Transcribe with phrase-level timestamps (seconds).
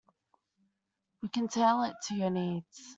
[1.21, 2.89] We can tailor it to your needs.